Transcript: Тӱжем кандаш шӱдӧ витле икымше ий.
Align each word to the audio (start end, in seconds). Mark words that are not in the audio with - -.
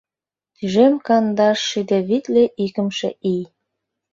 Тӱжем 0.55 0.93
кандаш 1.07 1.59
шӱдӧ 1.69 1.97
витле 2.09 2.43
икымше 2.65 3.09
ий. 3.33 3.43